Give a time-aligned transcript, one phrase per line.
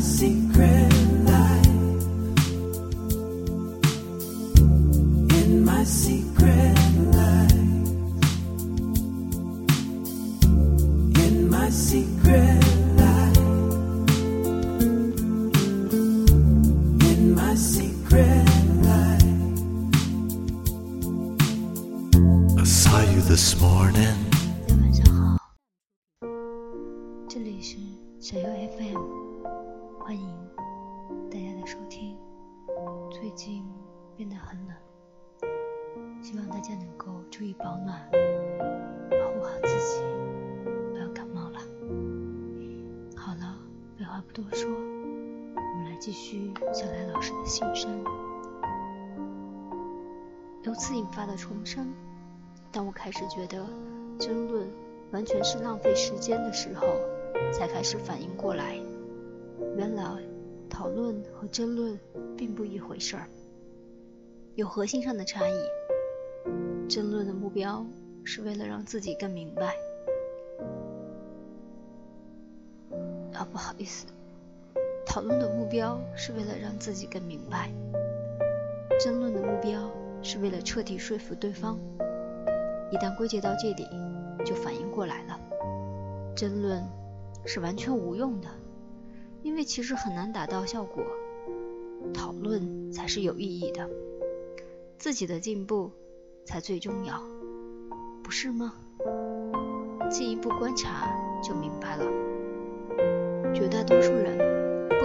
[0.00, 0.39] see.
[44.42, 48.02] 多说，我们来继续小来老师的心声。
[50.62, 51.92] 由此引发的重生，
[52.72, 53.66] 当我开始觉得
[54.18, 54.66] 争论
[55.10, 56.86] 完全是浪费时间的时候，
[57.52, 58.78] 才开始反应过来，
[59.76, 60.04] 原来
[60.70, 61.98] 讨论和争论
[62.36, 63.28] 并不一回事儿，
[64.54, 65.52] 有核心上的差异。
[66.88, 67.86] 争论的目标
[68.24, 69.74] 是为了让自己更明白。
[73.32, 74.06] 啊，不好意思，
[75.10, 77.68] 讨论的目标是为了让自己更明白，
[79.00, 79.90] 争论的目标
[80.22, 81.76] 是为了彻底说服对方。
[82.92, 83.88] 一旦归结到这里，
[84.44, 85.40] 就反应过来了，
[86.36, 86.80] 争论
[87.44, 88.46] 是完全无用的，
[89.42, 91.02] 因为其实很难达到效果，
[92.14, 93.90] 讨论才是有意义的，
[94.96, 95.90] 自己的进步
[96.44, 97.20] 才最重要，
[98.22, 98.74] 不是吗？
[100.08, 102.04] 进一步观察就明白了，
[103.52, 104.38] 绝大多数人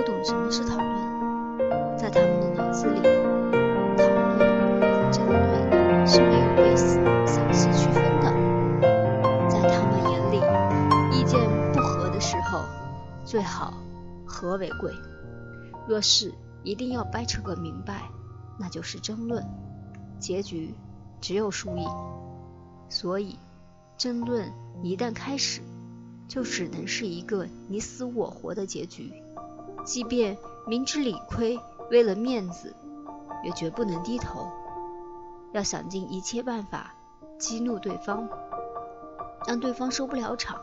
[0.06, 4.38] 懂什么是讨论，在他们的脑子里，讨论
[4.80, 8.32] 和争论是没有被详细区分的。
[9.50, 10.38] 在他们眼里，
[11.18, 11.40] 意见
[11.74, 12.64] 不合的时候，
[13.26, 13.74] 最好
[14.28, 14.94] 和为贵。
[15.88, 16.32] 若是
[16.64, 18.04] 一定要掰扯个明白，
[18.60, 19.44] 那就是争论，
[20.20, 20.76] 结局
[21.20, 21.90] 只有输赢。
[22.90, 23.40] 所以，
[23.98, 24.52] 争论
[24.84, 25.62] 一旦开始，
[26.28, 29.12] 就只能是一个你死我活的结局。
[29.86, 30.36] 即便
[30.66, 31.60] 明知理亏，
[31.92, 32.76] 为了面子，
[33.44, 34.48] 也绝不能低头。
[35.52, 36.94] 要想尽一切办法
[37.38, 38.28] 激怒对方，
[39.48, 40.60] 让对方收不了场。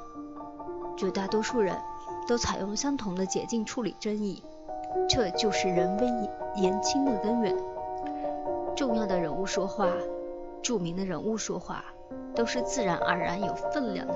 [0.97, 1.75] 绝大多数人
[2.29, 4.43] 都采用相同的捷径处理争议，
[5.09, 6.07] 这就是人微
[6.61, 7.57] 言轻的根源。
[8.77, 9.89] 重要的人物说话，
[10.63, 11.85] 著名的人物说话，
[12.35, 14.15] 都是自然而然有分量的。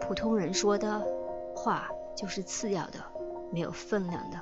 [0.00, 1.00] 普通人说的
[1.54, 2.98] 话就是次要的，
[3.52, 4.40] 没有分量的。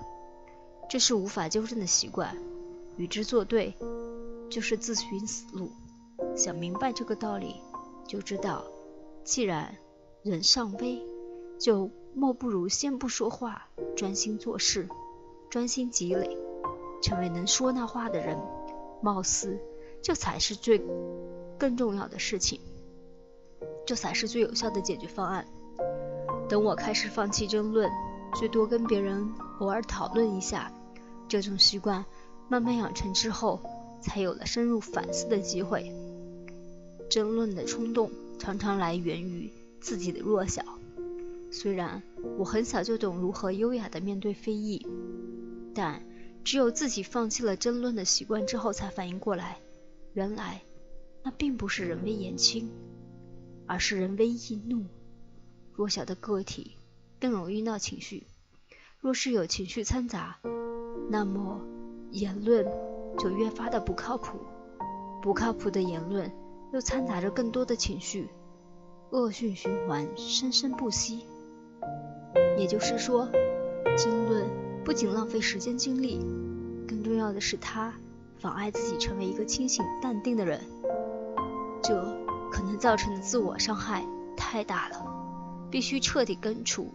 [0.89, 2.37] 这是无法纠正的习惯，
[2.97, 3.75] 与之作对。
[4.51, 5.71] 就是自寻死路。
[6.35, 7.55] 想明白这个道理，
[8.05, 8.65] 就知道，
[9.23, 9.77] 既然
[10.25, 11.01] 人尚卑，
[11.57, 14.89] 就莫不如先不说话，专心做事，
[15.49, 16.37] 专心积累，
[17.01, 18.37] 成为能说那话的人。
[19.01, 19.57] 貌似
[20.03, 20.83] 这才是最
[21.57, 22.61] 更重要的事情，
[23.87, 25.47] 这才是最有效的解决方案。
[26.49, 27.89] 等我开始放弃争论，
[28.35, 30.73] 最多跟别人偶尔讨论一下，
[31.29, 32.05] 这种习惯
[32.49, 33.61] 慢慢养成之后。
[34.03, 35.93] 才有了深入反思的机会。
[37.11, 40.65] 争论的冲动常常来源于自己的弱小。
[41.53, 42.03] 虽然
[42.39, 44.87] 我很小就懂如何优雅地面对非议，
[45.75, 46.03] 但
[46.45, 49.59] 只有自己放弃了争论的习惯之后，才反应过来，
[50.15, 50.63] 原来
[51.23, 52.71] 那并不是人微言轻，
[53.67, 54.87] 而是人微易怒。
[55.75, 56.77] 弱小的个体
[57.21, 58.27] 更容易闹情绪。
[58.99, 60.39] 若是有情绪掺杂，
[61.11, 61.61] 那么
[62.11, 62.67] 言论。
[63.19, 64.39] 就越发的不靠谱，
[65.21, 66.33] 不靠谱的言论
[66.73, 68.31] 又掺杂着更多的情绪，
[69.11, 71.27] 恶性循环，生生不息。
[72.57, 73.29] 也就是说，
[73.99, 74.47] 争论
[74.85, 76.21] 不仅浪费时间精力，
[76.89, 77.93] 更重要的是它
[78.39, 80.63] 妨碍自己成为一个清醒淡定的人，
[81.83, 81.95] 这
[82.51, 84.07] 可能造成的自我伤害
[84.37, 85.05] 太大了，
[85.69, 86.95] 必须彻底根除。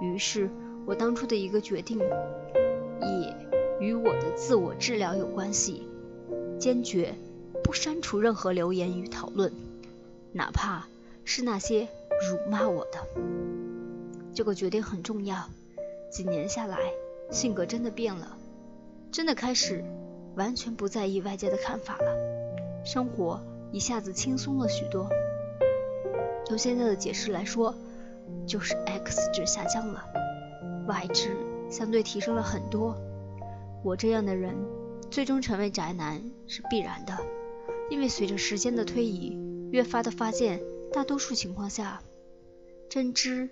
[0.00, 0.50] 于是
[0.86, 3.48] 我当初的一个决定，也。
[3.80, 5.86] 与我的自我治疗有关系，
[6.58, 7.14] 坚决
[7.62, 9.52] 不删除任何留言与讨论，
[10.32, 10.88] 哪怕
[11.24, 11.86] 是那些
[12.28, 12.98] 辱骂我的。
[14.34, 15.48] 这个决定很重要。
[16.10, 16.76] 几年下来，
[17.30, 18.36] 性格真的变了，
[19.12, 19.84] 真的开始
[20.34, 22.16] 完全不在意外界的看法了，
[22.84, 23.40] 生活
[23.70, 25.08] 一下子轻松了许多。
[26.44, 27.72] 从现在的解释来说，
[28.46, 30.04] 就是 X 值下降了
[30.86, 31.36] ，Y 值
[31.70, 32.96] 相对提升了很多。
[33.84, 34.54] 我这样的人，
[35.10, 37.16] 最终成为宅男是必然的，
[37.90, 39.38] 因为随着时间的推移，
[39.70, 40.60] 越发的发现，
[40.92, 42.00] 大多数情况下，
[42.88, 43.50] 真知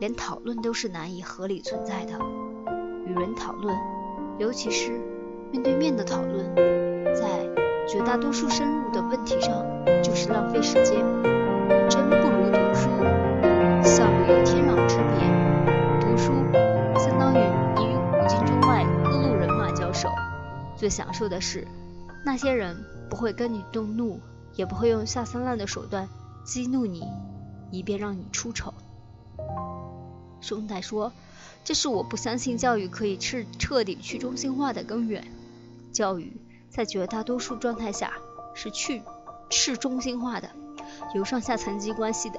[0.00, 2.18] 连讨论都是难以合理存在的。
[3.06, 3.76] 与人讨论，
[4.38, 4.92] 尤其是
[5.50, 6.54] 面对面的讨论，
[7.14, 7.48] 在
[7.86, 9.64] 绝大多数深入的问题上
[10.02, 11.04] 就是浪费时间，
[14.44, 15.16] 天壤之别。
[16.00, 16.32] 读书
[16.98, 17.38] 相当于
[17.76, 20.10] 你与古今中外各路人马交手，
[20.76, 21.66] 最享受的是
[22.24, 24.20] 那些人不会跟你动怒，
[24.54, 26.08] 也不会用下三滥的手段
[26.44, 27.08] 激怒你，
[27.70, 28.74] 以便让你出丑。
[30.42, 31.10] 兄台说
[31.64, 35.24] ：“这是我不相信教育可以彻彻底去中心化的根源。
[35.90, 36.36] 教育
[36.68, 38.12] 在绝大多数状态下
[38.52, 39.00] 是去
[39.48, 40.50] 是中心化的，
[41.14, 42.38] 有上下层级关系的。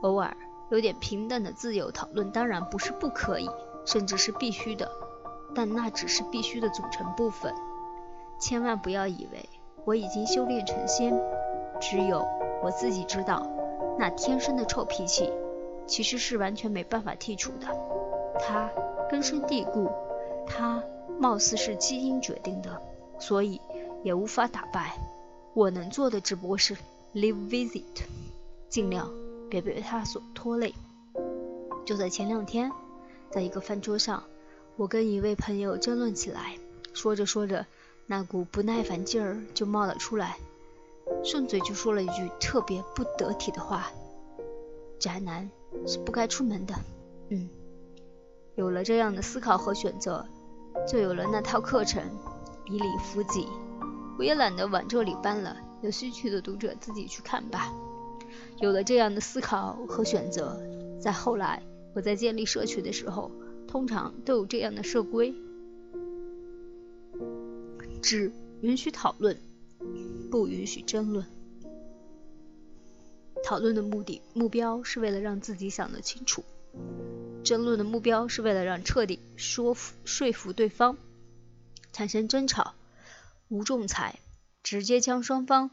[0.00, 0.34] 偶尔
[0.70, 3.48] 有点平等的自由讨论当然不是不可以，
[3.84, 4.90] 甚至是必须的，
[5.54, 7.54] 但那只是必须的组成部分。
[8.40, 9.48] 千万不要以为
[9.84, 11.14] 我已经修炼成仙，
[11.80, 12.26] 只有
[12.62, 13.46] 我自己知道，
[13.98, 15.30] 那天生的臭脾气。”
[15.86, 17.66] 其实是完全没办法剔除的，
[18.40, 18.70] 它
[19.10, 19.90] 根深蒂固，
[20.46, 20.82] 它
[21.18, 22.80] 貌似是基因决定的，
[23.18, 23.60] 所以
[24.02, 24.96] 也无法打败。
[25.52, 26.74] 我能做的只不过是
[27.14, 28.02] live with it，
[28.70, 29.10] 尽量
[29.48, 30.74] 别被他所拖累。
[31.84, 32.70] 就在前两天，
[33.30, 34.22] 在一个饭桌上，
[34.76, 36.58] 我跟一位朋友争论起来，
[36.92, 37.66] 说着说着，
[38.06, 40.38] 那股不耐烦劲儿就冒了出来，
[41.22, 43.90] 顺嘴就说了一句特别不得体的话
[44.98, 45.50] ：“宅男。”
[45.88, 46.74] 是不该出门的。
[47.30, 47.48] 嗯，
[48.54, 50.24] 有了这样的思考和选择，
[50.86, 52.00] 就有了那套课程，
[52.66, 53.48] 以理服己。
[54.16, 57.72] 我也懒得往这里搬了，有兴趣的读者自己去看吧。
[58.60, 60.60] 有了这样的思考和选择，
[61.00, 61.62] 在后来
[61.94, 63.30] 我在建立社群的时候，
[63.66, 65.34] 通常都有这样的社规：
[68.02, 69.38] 只允许讨论，
[70.30, 71.26] 不允许争论。
[73.44, 76.44] 讨论的目的目标是为了让自己想得清楚，
[77.42, 80.96] 争论的目标是为了让彻底说服说服对方，
[81.92, 82.74] 产生争吵，
[83.48, 84.18] 无仲裁，
[84.62, 85.72] 直接将双方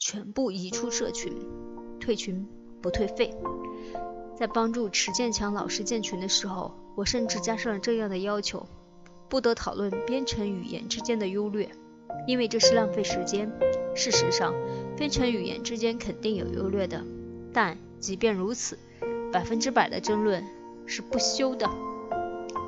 [0.00, 1.32] 全部移出社群，
[2.02, 2.46] 退群
[2.82, 3.32] 不退费。
[4.36, 8.66] 在帮助池建强老师建群的时候，我甚至加上了这样的要求：
[9.28, 11.70] 不得讨论编程语言之间的优劣，
[12.26, 13.50] 因为这是浪费时间。
[13.94, 14.52] 事实上，
[14.96, 17.04] 编程语言之间肯定有优劣的，
[17.52, 18.76] 但即便如此，
[19.32, 20.44] 百分之百的争论
[20.86, 21.70] 是不休的。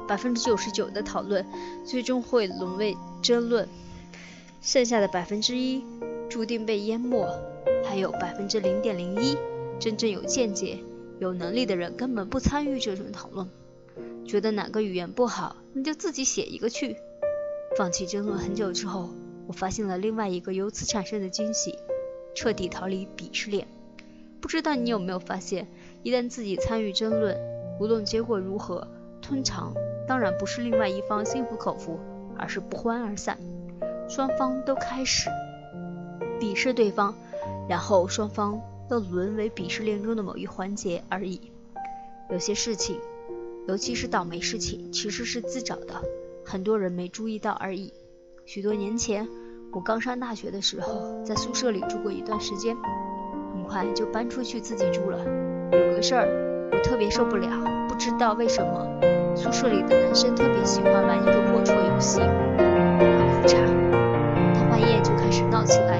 [0.06, 1.44] 百分之九十九的讨论
[1.84, 3.66] 最终会沦为争论，
[4.60, 5.82] 剩下的百分之一
[6.28, 7.26] 注定被淹没。
[7.86, 9.36] 还有百分之零点零一
[9.78, 10.78] 真正有见解、
[11.18, 13.48] 有能力的人根本不参与这种讨论，
[14.26, 16.96] 觉得哪个语言不好，那就自己写一个去。
[17.76, 19.10] 放弃争论很久之后。
[19.46, 21.78] 我发现了另外一个由此产生的惊喜：
[22.34, 23.68] 彻底逃离鄙视链。
[24.40, 25.68] 不知道你有没有发现，
[26.02, 27.36] 一旦自己参与争论，
[27.78, 28.88] 无论结果如何，
[29.20, 29.74] 通常
[30.08, 32.00] 当然不是另外一方心服口服，
[32.38, 33.38] 而是不欢而散，
[34.08, 35.28] 双方都开始
[36.40, 37.14] 鄙视对方，
[37.68, 41.40] 然后双方都沦为鄙视链中的某一环节而已。
[42.30, 42.98] 有些事情，
[43.68, 46.02] 尤其是倒霉事情，其实是自找的，
[46.44, 47.92] 很多人没注意到而已。
[48.46, 49.28] 许多年前，
[49.72, 52.76] 我刚上大学的时候，在宿舍里住过一段时间，
[53.52, 55.18] 很快就搬出去自己住了。
[55.72, 56.28] 有个事儿，
[56.72, 57.48] 我特别受不了，
[57.88, 58.86] 不知道为什么，
[59.34, 62.20] 宿舍里的男生特别喜欢玩一个龌龊游戏——
[62.58, 63.58] 鬼斧茶。
[64.54, 65.93] 他半夜就开始闹起来，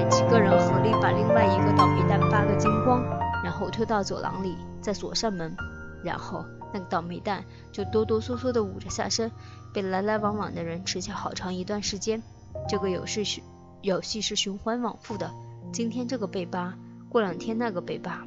[1.01, 3.03] 把另外一个倒霉蛋扒个精光，
[3.43, 5.55] 然后推到走廊里，再锁上门，
[6.03, 9.31] 然后那个倒霉蛋就哆哆嗦嗦地捂着下身，
[9.73, 12.21] 被来来往往的人持下好长一段时间。
[12.67, 13.41] 这个游戏是
[13.81, 15.29] 游戏是循环往复的，
[15.71, 16.73] 今天这个被扒，
[17.09, 18.25] 过两天那个被扒。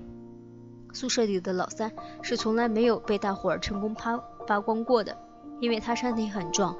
[0.93, 1.91] 宿舍里的老三
[2.23, 5.17] 是从来没有被大伙儿成功扒扒光过的，
[5.61, 6.77] 因为他身体很壮，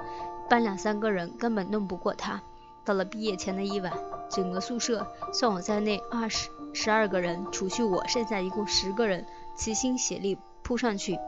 [0.49, 2.41] 搬两三个人根本弄不过他。
[2.89, 3.93] 到了毕业前的一晚，
[4.31, 11.19] 整个宿舍算我在内二十十二个人，除去我，剩下一共十个人，齐心协力扑上去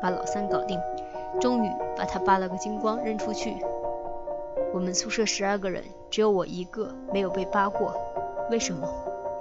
[0.00, 0.78] 把老三搞定，
[1.40, 3.56] 终于把他扒了个精光，扔出去。
[4.72, 7.92] 我们宿舍十二个人，只有我一个没有被扒过。
[8.48, 8.88] 为什么？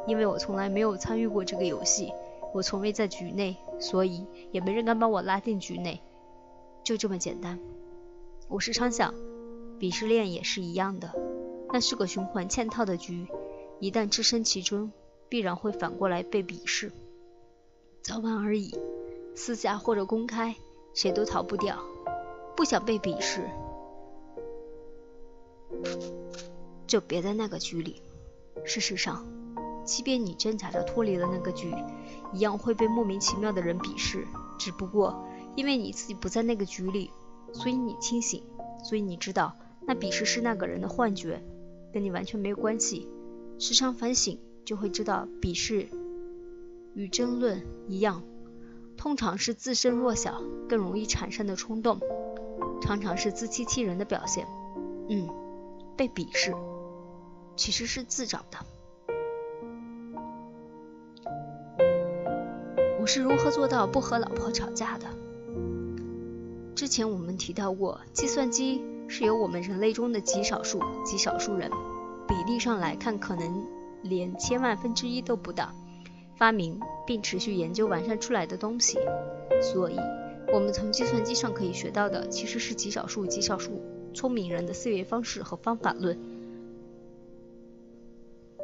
[0.08, 2.12] 因为我从来没有参与过这个游戏，
[2.56, 6.02] 我从未在局内，所以也没人敢把我拉进局内。
[6.84, 7.60] 就这么简单。
[8.48, 9.14] 我时常想，
[9.80, 11.14] 鄙视链也是一样的，
[11.72, 13.28] 那是个循环嵌套的局，
[13.80, 14.92] 一旦置身其中，
[15.30, 16.92] 必然会反过来被鄙视。
[18.02, 18.74] 早晚而已，
[19.36, 20.56] 私下或者公开，
[20.94, 21.78] 谁都逃不掉。
[22.56, 23.48] 不想被鄙视。
[26.88, 28.02] 就别在那个局里。
[28.66, 29.26] 事实上，
[29.84, 31.72] 即便你挣扎着脱离了那个局，
[32.34, 34.26] 一样会被莫名其妙的人鄙视。
[34.58, 35.24] 只不过
[35.56, 37.12] 因为你自己不在那个局里，
[37.54, 38.42] 所以你清醒，
[38.84, 41.44] 所以你知道，那鄙视是那个人的幻觉，
[41.98, 43.08] 跟你完全没有关系。
[43.58, 45.90] 时常反省，就会知道鄙视
[46.94, 48.22] 与争论一样，
[48.96, 52.00] 通常是自身弱小更容易产生的冲动，
[52.84, 54.46] 常常是自欺欺人的表现。
[55.10, 55.28] 嗯，
[55.98, 56.54] 被鄙视
[57.56, 58.60] 其实是自找的。
[63.02, 65.08] 我是如何做到不和老婆吵架的？
[66.76, 71.72] 之前我们提到过，计算机是由我们人类中的极少数、极少数人，
[72.28, 73.66] 比例上来看，可能
[74.02, 75.74] 连千万分之一都不到，
[76.36, 78.98] 发明并持续研究完善出来的东西。
[79.62, 79.98] 所以，
[80.54, 83.82] 我们从计算机上可以学到的，其实是极少数、极少数
[84.14, 86.20] 聪明人的思维方式和方法论。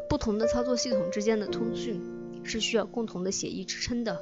[0.10, 2.00] 不同的操作系统之间的通讯
[2.44, 4.22] 是需要共同的协议支撑的。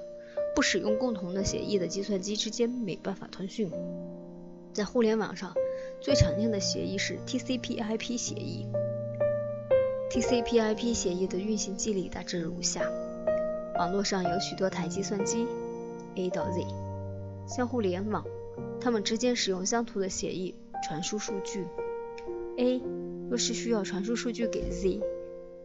[0.53, 3.71] 不使用共同的协议的计算机之间没办法通讯。
[4.73, 5.53] 在互联网上，
[6.01, 8.65] 最常见的协议是 TCP/IP 协议。
[10.10, 12.81] TCP/IP 协议的运行机理大致如下：
[13.77, 15.46] 网络上有许多台计算机
[16.15, 16.65] A 到 Z
[17.48, 18.25] 相互联网，
[18.81, 21.67] 它们之间使用相同的协议传输数据。
[22.58, 22.81] A
[23.29, 25.01] 若是需要传输数据给 Z，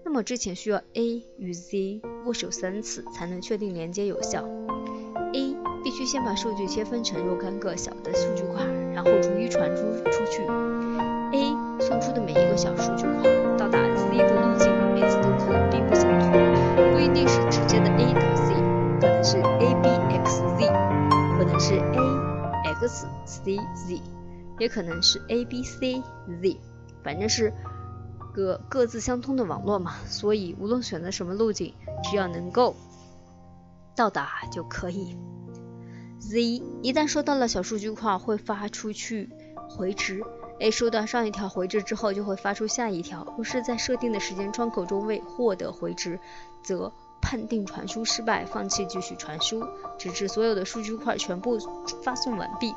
[0.05, 4.47] 那么之前需要 A 与 Z 握手三次才能确定连接有效。
[5.33, 8.64] A 必须先把数据切分成若干个小的数据块，
[9.06, 10.42] 后逐一传出出去。
[11.32, 16.32] A 送出的每一个小数据块到达 Z 的路径，每次都可能并不相同，
[16.92, 18.54] 不一定是直接的 A 到 Z，
[19.00, 20.68] 可能是 A B X Z，
[21.38, 24.00] 可能是 A X C Z，
[24.58, 26.02] 也可能是 A B C
[26.40, 26.60] Z，
[27.02, 27.52] 反正是
[28.34, 29.94] 个各自相通的网络嘛。
[30.06, 32.75] 所以无论选择什么路径，只要能够。
[33.96, 35.16] 到达就可以。
[36.18, 36.40] Z
[36.82, 39.30] 一旦收到了小数据块，会发出去
[39.68, 40.23] 回执。
[40.58, 43.26] A 收到上一条回执之后，就会发出下一条。
[43.37, 46.18] 若是在设定的时间窗口中未获得回执，
[46.62, 49.62] 则判定传输失败，放弃继续传输，
[49.99, 51.58] 直至所有的数据块全部
[52.02, 52.75] 发送完毕。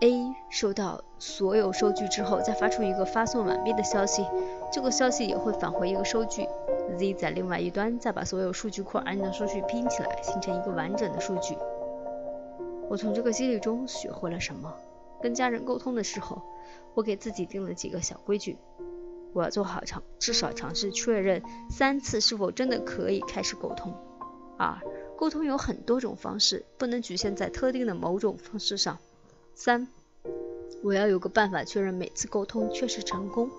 [0.00, 4.26] A 收到所有收据之后，再发出一个发送完毕的消息，
[4.72, 6.46] 这个消息也会返回一个收据。
[6.98, 11.56] Z 在另外一端再把所有数据块按照顺序拼起来，形成一个完整的数据。
[12.88, 14.74] 我从这个经历中学会了什么？
[15.20, 16.42] 跟家人沟通的时候，
[16.94, 18.56] 我给自己定了几个小规矩：
[19.32, 23.92] 我要做好尝，至少尝试确认三次是否真的可以开始沟通。
[24.56, 24.80] 二，
[25.16, 28.98] 沟通有很多种方式，不能局限在特定的某种方式上。
[29.54, 29.88] 三，
[30.82, 33.50] 我要有个办法确认每次沟通确实成功。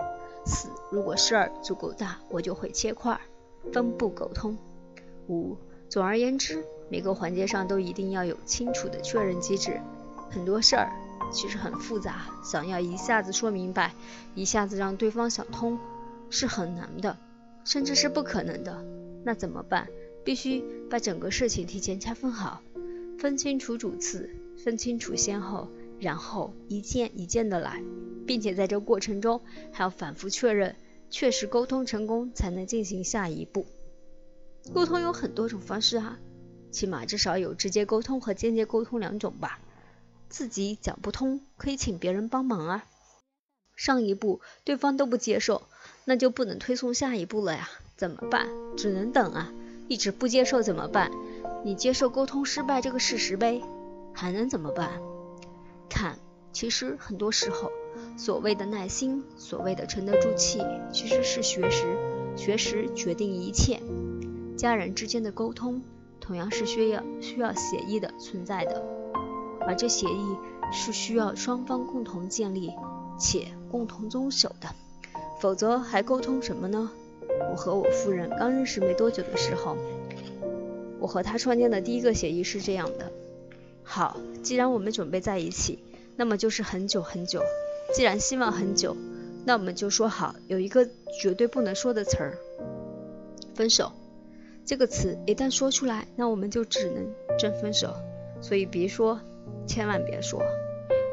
[0.46, 3.20] 四，如果事儿足够大，我就会切块，
[3.74, 4.58] 分步沟通。
[5.28, 5.58] 五，
[5.90, 9.80] 总而言之，每个环节上都一定要有清楚的确认机制。
[10.30, 10.92] 很多事儿
[11.32, 13.94] 其实很复杂，想要一下子说明白，
[14.36, 15.80] 一下子让对方想通，
[16.30, 17.18] 是很难的，
[17.64, 18.84] 甚至是不可能的。
[19.24, 19.88] 那怎么办？
[20.24, 22.62] 必须把整个事情提前拆分好，
[23.18, 24.30] 分清楚主次，
[24.64, 25.68] 分清楚先后。
[26.00, 27.84] 然后一件一件的来，
[28.26, 29.42] 并且在这过程中
[29.74, 30.78] 还要反复确认，
[31.10, 33.66] 确实沟通成功才能进行下一步。
[34.74, 36.18] 沟通有很多种方式啊，
[36.72, 39.60] 起码至少有直接沟通和间接沟通两种吧。
[40.30, 42.86] 自己讲不通，可以请别人帮忙啊。
[43.76, 45.64] 上一步对方都不接受，
[46.06, 47.70] 那就不能推送下一步了呀。
[47.96, 48.48] 怎么办？
[48.78, 49.52] 只能等啊。
[49.88, 51.12] 一直不接受怎么办？
[51.66, 53.62] 你接受沟通失败这个事实呗。
[54.14, 55.02] 还能怎么办？
[55.90, 56.20] 看，
[56.52, 57.72] 其实很多时候，
[58.18, 60.62] 所谓的耐心，所谓的沉得住气，
[60.94, 61.86] 其实是学识。
[62.36, 63.82] 学识决定一切。
[64.58, 65.82] 家人之间的沟通，
[66.30, 68.84] 同样是需要需要协议的存在的，
[69.62, 70.38] 而这协议
[70.72, 72.72] 是需要双方共同建立
[73.18, 74.70] 且共同遵守的，
[75.42, 76.92] 否则还沟通什么呢？
[77.50, 79.76] 我和我夫人刚认识没多久的时候，
[81.00, 83.12] 我和她创建的第一个协议是这样的。
[83.82, 85.80] 好，既然我们准备在一起，
[86.16, 87.42] 那么就是很久很久。
[87.96, 88.96] 既然希望很久，
[89.46, 90.88] 那我们就说好，有一个
[91.20, 92.38] 绝对不能说的词儿——
[93.56, 93.92] 分手。
[94.70, 97.92] 这个词一旦说出来，那我们就只能真分手。
[98.40, 99.20] 所以别说，
[99.66, 100.44] 千万别说，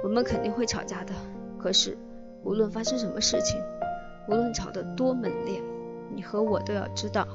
[0.05, 1.15] 我们肯定会吵架的。
[1.59, 1.97] 可是，
[2.45, 3.59] 无论发生什么事情，
[4.29, 5.63] 无论吵得多猛烈，
[6.15, 7.27] 你和我都要知道，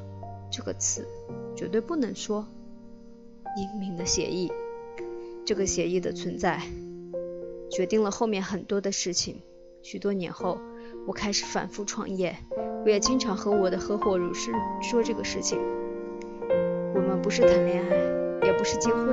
[0.52, 1.08] 这个词
[1.56, 2.46] 绝对不能说。
[3.58, 4.52] 英明的协议。
[5.44, 6.62] 这个协议的存在，
[7.72, 9.42] 决定了后面很多的事情。
[9.82, 10.60] 许多年后，
[11.08, 12.36] 我开始反复创业，
[12.86, 14.52] 我也经常和我的合伙人师
[14.84, 15.58] 说这个事情。
[17.22, 19.08] 不是谈恋爱，也不是结婚，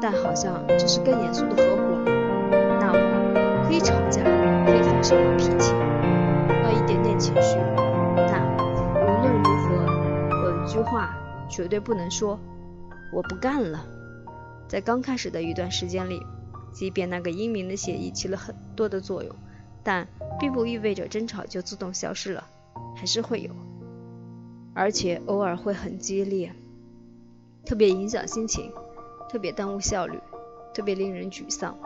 [0.00, 1.82] 但好像这是更严肃的合伙。
[2.80, 4.22] 那么可以吵架。
[5.00, 5.72] 是有脾气，
[6.64, 7.56] 要一点点情绪，
[8.16, 9.68] 但无论如何，
[10.42, 11.16] 有一句话
[11.48, 12.38] 绝对不能说：
[13.12, 13.86] 我不干了。
[14.66, 16.20] 在刚开始的一段时间里，
[16.72, 19.32] 即便那个英明的协议起了很多的作用，
[19.84, 20.08] 但
[20.40, 22.44] 并不意味着争吵就自动消失了，
[22.96, 23.52] 还是会有，
[24.74, 26.52] 而且偶尔会很激烈，
[27.68, 28.72] 特别影响心情，
[29.28, 30.18] 特别耽误效率，
[30.72, 31.76] 特别令人沮丧。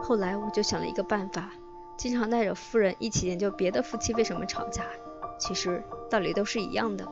[0.00, 1.50] 后来我就想了一个办法，
[1.96, 4.84] 经常带着夫人一起研究别的夫妻为什么吵架，
[5.36, 7.04] 其实道理都是一样的，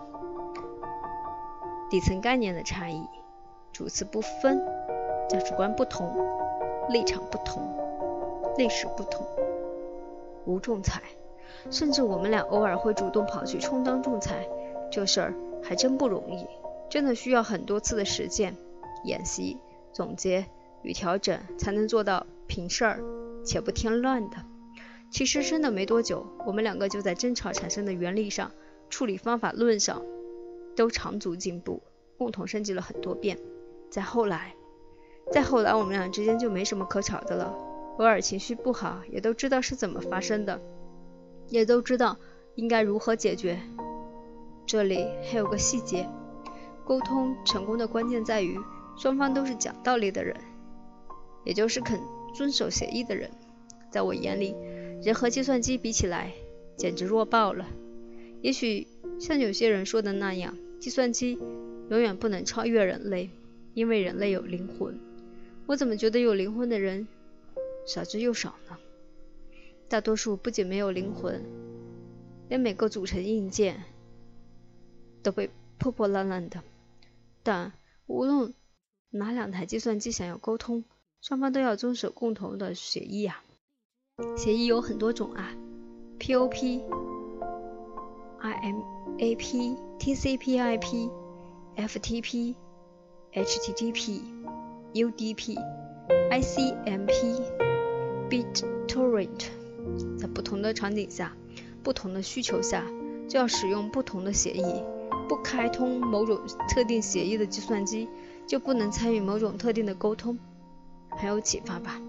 [1.90, 3.04] 底层概念的差异，
[3.72, 4.64] 主次不分，
[5.28, 6.08] 价值观不同，
[6.90, 7.60] 立场不同，
[8.56, 9.26] 历史不同。
[10.44, 11.02] 无仲裁，
[11.72, 14.48] 甚至我们俩偶尔会主动跑去充当仲裁，
[14.92, 16.46] 这事儿还真不容易，
[16.88, 18.56] 真的需要很多次的实践、
[19.04, 19.58] 演习、
[19.92, 20.46] 总结
[20.82, 22.26] 与调整，才能做到。
[22.48, 23.02] 平事儿
[23.44, 24.36] 且不添乱的，
[25.10, 28.52] 其实真的没多久，我们两个就在争吵产生的原理上、
[28.88, 30.00] 处理方法论上
[30.76, 31.82] 都长足进步，
[32.16, 33.36] 共同升级了很多遍。
[33.90, 34.54] 再后来，
[35.32, 37.52] 再后来，我们俩之间就没什么可吵的了。
[37.98, 40.60] 偶尔情绪不好，也都知道是怎么发生的，
[41.48, 42.16] 也都知道
[42.54, 43.58] 应该如何解决。
[44.66, 46.08] 这里还有个细节：
[46.86, 48.56] 沟通成功的关键在于
[48.96, 50.34] 双方都是讲道理的人，
[51.44, 52.00] 也就是肯。
[52.34, 53.30] 遵守协议的人，
[53.90, 54.54] 在我眼里，
[55.02, 56.34] 人和计算机比起来，
[56.76, 57.66] 简直弱爆了。
[58.42, 58.86] 也许
[59.18, 61.38] 像有些人说的那样，计算机
[61.88, 63.30] 永远不能超越人类，
[63.72, 65.00] 因为人类有灵魂。
[65.64, 67.08] 我怎么觉得有灵魂的人
[67.86, 68.76] 少之又少呢？
[69.88, 71.42] 大多数不仅没有灵魂，
[72.50, 73.82] 连每个组成硬件
[75.22, 76.62] 都被破破烂烂的。
[77.46, 77.72] 但
[78.08, 78.52] 无论
[79.10, 80.82] 哪两台计算机想要沟通，
[81.20, 83.40] 双方都要遵守共同的协议啊，
[84.36, 85.54] 协议有很多种啊
[86.18, 86.82] ，POP、
[88.40, 91.10] IMAP、TCP/IP、
[91.76, 92.56] FTP、
[93.32, 94.22] HTTP、
[94.92, 95.56] UDP、
[96.32, 97.42] ICMP、
[98.28, 99.46] BitTorrent，
[100.18, 101.36] 在不同的场景下、
[101.84, 102.84] 不同的需求下，
[103.28, 104.82] 就要使用不同的协议。
[105.28, 108.08] 不开通某种特定协议的计算机，
[108.46, 110.38] 就不能参与某种特定的沟通。
[111.10, 112.00] 很有启发吧？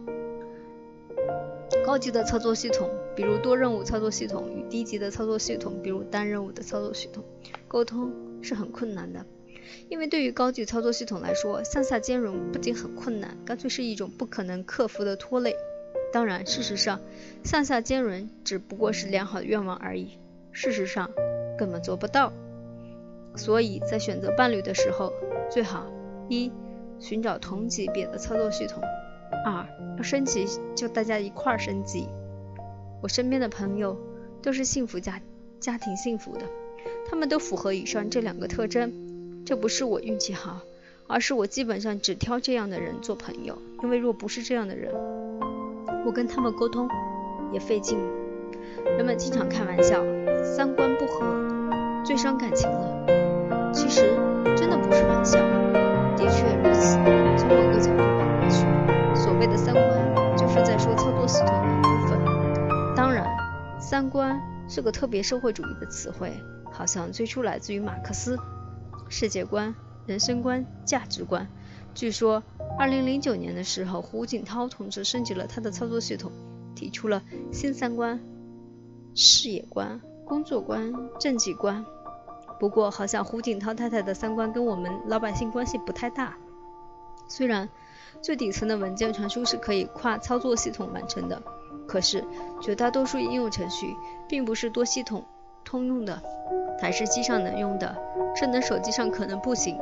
[1.85, 7.23] 高级的操作系统，比如多任务操作系统，与低级的操作系统，比如单任务的操作系统，
[7.67, 9.25] 沟通是很困难的。
[9.89, 15.55] 因为对于高级操作系统来说，向下兼容不仅很困难，干脆是一种不可能克服的拖累。
[16.11, 16.99] 当然，事实上，
[17.43, 20.17] 向下兼容只不过是良好的愿望而已，
[20.51, 21.09] 事实上
[21.57, 22.33] 根本做不到。
[23.37, 25.13] 所以在选择伴侣的时候，
[25.49, 25.85] 最好
[26.27, 26.51] 一。
[26.99, 28.81] 寻找同级别的操作系统。
[29.45, 32.07] 二要升级就大家一块儿升级。
[33.03, 33.95] 我身边的朋友
[34.41, 35.21] 都是幸福家
[35.59, 36.45] 家庭幸福的，
[37.07, 38.91] 他们都符合以上这两个特征。
[39.45, 40.61] 这不是我运气好，
[41.05, 43.59] 而是我基本上只挑这样的人做朋友。
[43.83, 44.91] 因为若不是这样的人，
[46.03, 46.89] 我跟他们沟通
[47.53, 47.99] 也费劲。
[48.97, 50.03] 人们经常开玩笑，
[50.43, 53.26] 三观不合最伤感情了。
[53.87, 54.01] 其实
[54.57, 55.39] 真的不是玩笑。
[56.17, 56.97] 的确如此。
[57.37, 58.65] 从某个角度看过去，
[59.15, 62.19] 所谓的三观，就是在说操作系统的一部分。
[62.97, 63.25] 当然，
[63.79, 66.33] 三观是个特别社会主义的词汇，
[66.69, 68.37] 好像最初来自于马克思。
[69.07, 69.73] 世界观、
[70.05, 71.47] 人生观、价值观。
[71.93, 72.43] 据说，
[72.77, 76.33] 二零零九年的时候，胡锦涛同志升级了他的操作系统，
[76.75, 77.23] 提出了
[77.53, 78.19] 新三观：
[79.15, 81.85] 事业观、工作观、政绩观。
[82.59, 86.35] 不过，好像胡锦涛太太的三观跟我们老百姓关系不太大。
[87.27, 87.69] 虽然
[88.21, 91.41] 最底层的文件传输是可以跨操作系统完成的，
[91.87, 92.23] 可是
[92.61, 93.95] 绝大多数应用程序
[94.27, 95.23] 并不是多系统
[95.63, 96.21] 通用的。
[96.79, 97.95] 台式机上能用的，
[98.35, 99.77] 智能手机上可能不行。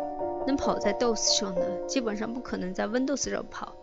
[0.48, 3.74] 能跑在 DOS 上的，基本上不可能在 Windows 上跑。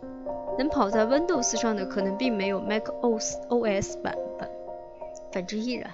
[0.57, 4.49] 能跑在 Windows 上的，可能并没有 macOS OS 版本。
[5.31, 5.91] 反之亦然。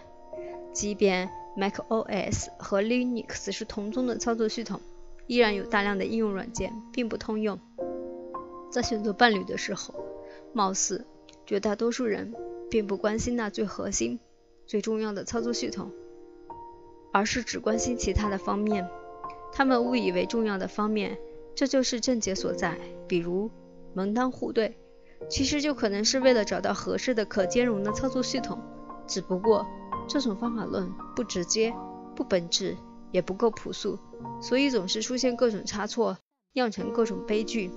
[0.72, 4.80] 即便 macOS 和 Linux 是同宗的操作系统，
[5.28, 7.60] 依然有大量的应用软件并不通用。
[8.72, 9.94] 在选择伴侣的时候，
[10.54, 11.06] 貌似
[11.46, 12.34] 绝大多数人
[12.70, 14.20] 并不关心那最核心、
[14.68, 15.92] 最重要的操作系统，
[17.12, 18.88] 而是只关心其他的方面。
[19.52, 21.18] 他们误以为重要的方面，
[21.56, 22.78] 这就是症结所在。
[23.08, 23.50] 比如
[23.96, 24.78] 门当户对，
[25.28, 28.60] 其实就可能是为了找到合适的可兼容的操作系统，
[29.08, 29.68] 只不过。
[30.10, 31.72] 这种方法论不直接、
[32.16, 32.76] 不本质，
[33.12, 34.00] 也不够朴素，
[34.42, 36.18] 所以总是出现各种差错，
[36.54, 37.70] 酿成各种悲剧。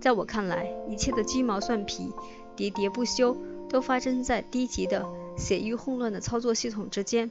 [0.00, 2.10] 在我看来，一切的鸡毛蒜皮、
[2.56, 3.36] 喋喋不休，
[3.68, 5.04] 都发生在低级的
[5.36, 7.30] 血液混乱的操作系统之间。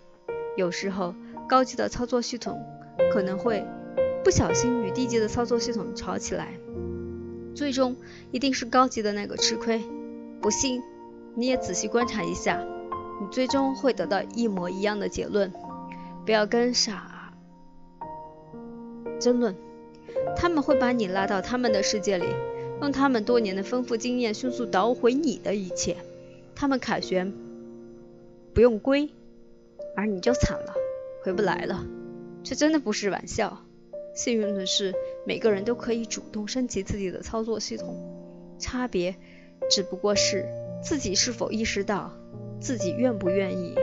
[0.56, 1.15] 有时候，
[1.50, 2.63] 高级的操作系统
[3.12, 3.65] 可能会
[4.23, 6.54] 不小心与低级的操作系统吵起来，
[7.56, 7.95] 最终
[8.32, 9.82] 一定是高级的那个吃亏。
[10.41, 10.84] 不信，
[11.36, 12.63] 你也仔细观察一下，
[13.19, 15.51] 你最终会得到一模一样的结论。
[16.25, 17.34] 不要跟傻
[19.19, 19.56] 争论，
[20.36, 22.25] 他们会把你拉到他们的世界里，
[22.82, 25.97] 用他们多年的丰富经验迅速捣毁你的一切。
[26.56, 27.34] 他们凯旋
[28.53, 29.10] 不用归。
[29.95, 30.75] 而你就惨了，
[31.23, 31.84] 回不来了。
[32.43, 33.63] 这真的不是玩笑。
[34.13, 34.93] 幸运的是，
[35.25, 37.97] 每个人都可以主动升级自己的操作系统，
[38.60, 39.15] 差别
[39.71, 40.45] 只不过是
[40.84, 42.13] 自己是否意识到，
[42.60, 43.76] 自己愿不愿意，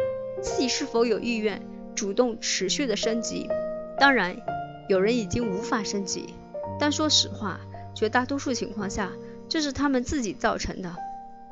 [0.42, 1.62] 自己是否有意愿
[1.94, 3.48] 主动持续的升级。
[3.98, 4.36] 当然，
[4.88, 6.34] 有人已经无法升级，
[6.78, 7.60] 但说实话，
[7.94, 9.12] 绝大多数情况下，
[9.48, 10.94] 这是他们自己造成的。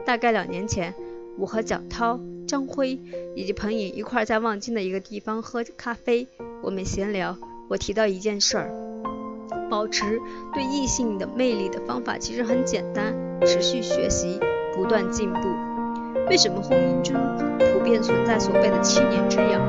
[0.04, 0.94] 大概两年前，
[1.38, 2.20] 我和蒋涛。
[2.44, 2.98] 张辉
[3.35, 6.26] 以及彭颖一块在望京的一个地方喝咖啡，
[6.61, 7.38] 我们闲聊。
[7.70, 8.70] 我提到一件事儿：
[9.70, 10.20] 保持
[10.52, 13.14] 对异性的魅力的方法其实很简单，
[13.46, 14.38] 持续学习，
[14.74, 15.71] 不断进步。
[16.28, 17.14] 为什么婚姻中
[17.58, 19.61] 普遍存在所谓的七年之痒？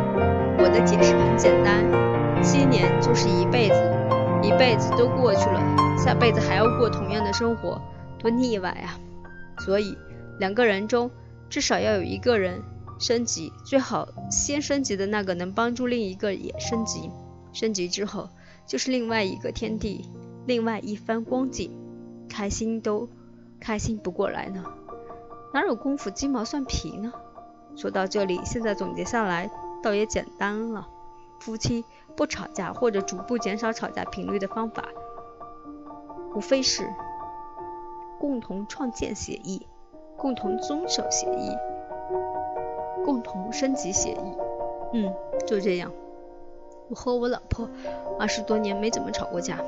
[0.58, 1.84] 我的解释很简单：
[2.44, 3.76] 七年就是一辈子，
[4.42, 5.62] 一辈子都过去了，
[5.98, 7.82] 下辈子还要过同样的生活，
[8.20, 8.98] 多腻歪啊！
[9.66, 9.98] 所以
[10.40, 11.12] 两个人中
[11.50, 12.62] 至少要有一个人。
[13.00, 17.10] 升级最好先升级的那个能帮助另一个也升级，
[17.52, 18.30] 升级之后
[18.66, 20.06] 就是另外一个天地，
[20.46, 21.72] 另外一番光景，
[22.30, 23.10] 开心都
[23.60, 24.64] 开心不过来呢，
[25.54, 27.14] 哪有功夫鸡毛蒜皮呢？
[27.76, 29.50] 说到这里，现在总结下来
[29.84, 30.88] 倒也简单了，
[31.40, 31.86] 夫妻
[32.16, 34.84] 不吵架或者逐步减少吵架频率的方法，
[36.36, 36.92] 无非是
[38.20, 39.68] 共同创建协议，
[40.18, 41.56] 共同遵守协议。
[43.06, 44.38] 共同升级协议，
[44.94, 45.14] 嗯，
[45.46, 45.92] 就这样。
[46.90, 47.68] 我和我老婆
[48.18, 49.60] 二十多年没怎么吵过架，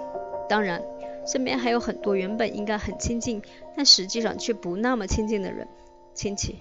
[0.48, 0.82] 当然，
[1.26, 3.42] 身边还有很多原本应该很亲近，
[3.76, 5.68] 但实际上却不那么亲近的人。
[6.14, 6.60] 亲戚，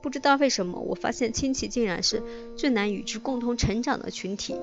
[0.00, 2.22] 不知道为什么，我发现亲戚竟然是
[2.56, 4.56] 最难与之共同成长的群体。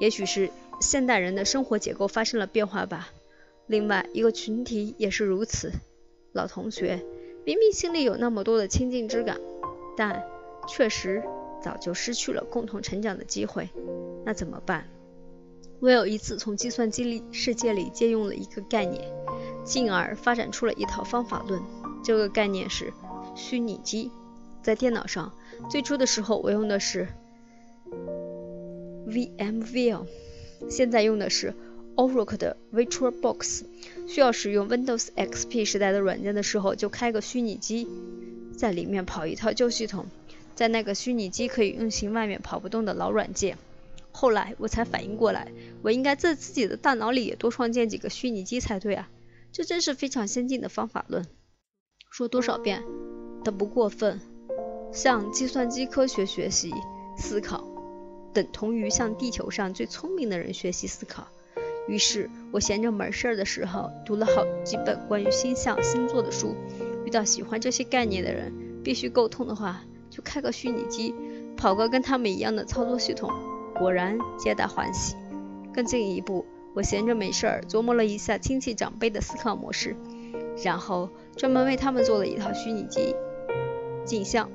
[0.00, 3.10] 也许是现代人的生活结构发生了变化吧。
[3.66, 5.72] 另外一个群体也是如此。
[6.32, 7.04] 老同学，
[7.44, 9.40] 明明心里有那么多的亲近之感，
[9.96, 10.22] 但。
[10.68, 11.22] 确实
[11.60, 13.70] 早就失去了共同成长的机会，
[14.24, 14.86] 那怎么办？
[15.80, 19.02] 我有一次从计算机里世界里借用了一个概念，
[19.64, 21.62] 进而发展出了一套方法论。
[22.04, 22.92] 这个概念是
[23.34, 24.10] 虚拟机。
[24.62, 25.32] 在电脑上，
[25.70, 27.08] 最初的时候我用的是
[29.08, 30.04] VMware，
[30.68, 31.54] 现在用的是
[31.96, 33.62] Oracle 的 VirtualBox。
[34.06, 37.88] 需要使用 Windows XP 时代的软件的时候，就开个虚拟机，
[38.54, 40.04] 在里面跑一套旧系统。
[40.54, 43.56] 在那个虚拟机可以运行外面跑不动的老软件，
[44.12, 49.08] 后来我才反应过来，我应该在自己的大脑里也多创建几个虚拟机才对啊！
[49.52, 51.24] 这真是非常先进的方法论，
[52.10, 52.84] 说多少遍
[53.44, 54.20] 都不过分。
[54.92, 56.72] 向计算机科学学习
[57.16, 57.64] 思考，
[58.34, 61.28] 等同于向地球上最聪明的人学习思考。
[61.86, 66.56] 于是我闲着没事儿的时候，读了好几本关于星象星座的书。
[67.04, 69.82] 遇到喜欢这些概念的人，必须沟通的话。
[70.10, 71.14] 就开个虚拟机，
[71.56, 73.30] 跑个跟他们一样的操作系统，
[73.80, 75.16] 果然皆大欢喜。
[75.72, 79.96] 更进一步，我闲着没事儿琢磨了一下亲戚长辈的思考模式，
[80.62, 83.16] 然后专门为他们做了一套虚拟机
[84.04, 84.50] 镜像，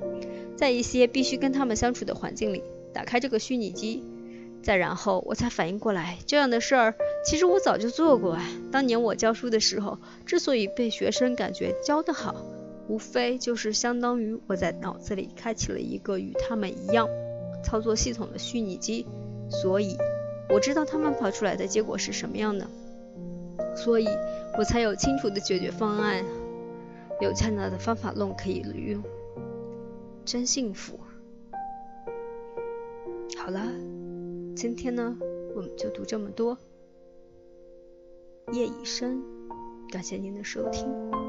[0.56, 4.04] 在一些必须跟他们相处的环境里打开这个虚拟机，
[4.62, 6.94] 再然后我才反应过来，这样的事儿
[7.26, 8.44] 其实我早就做过啊。
[8.72, 12.36] 当年我教书的时候，之所以被学生感觉教得好。
[12.88, 17.08] 无非就是相当于我在脑子里开启了一个与他们一样
[17.66, 19.08] 操作系统的虚拟机，
[19.50, 19.98] 所以
[20.50, 22.68] 我知道他们跑出来的结果是什么样的，
[23.76, 24.08] 所以
[24.56, 26.24] 我才有清楚的解决方案，
[27.20, 29.04] 有恰当的方法论可以利用，
[30.24, 31.00] 真幸福。
[33.36, 33.60] 好了，
[34.56, 35.18] 今天呢
[35.56, 36.56] 我们就读这么多，
[38.54, 39.24] 夜已深，
[39.92, 41.25] 感谢您的收听。